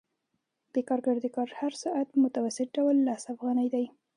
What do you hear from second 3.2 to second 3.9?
افغانۍ دی